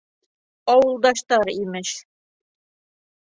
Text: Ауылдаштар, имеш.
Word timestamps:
Ауылдаштар, 0.73 1.47
имеш. 1.61 1.89